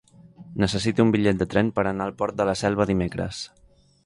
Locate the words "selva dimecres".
2.63-3.45